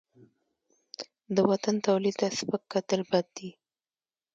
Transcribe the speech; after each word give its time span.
د 1.35 1.37
وطن 1.49 1.75
تولید 1.87 2.15
ته 2.21 2.27
سپک 2.39 2.61
کتل 2.73 3.01
بد 3.11 3.25
دي. 3.37 3.49